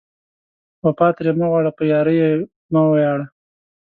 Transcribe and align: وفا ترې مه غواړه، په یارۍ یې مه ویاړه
وفا 0.85 1.07
ترې 1.15 1.31
مه 1.39 1.45
غواړه، 1.51 1.71
په 1.77 1.83
یارۍ 1.91 2.15
یې 2.21 2.31
مه 2.71 2.81
ویاړه 2.91 3.25